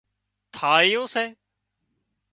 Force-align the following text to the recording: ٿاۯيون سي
ٿاۯيون 0.55 1.05
سي 1.13 1.25